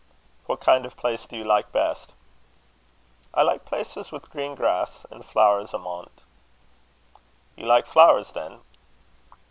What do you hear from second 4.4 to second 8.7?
grass an' flowers amo't." "You like flowers then?"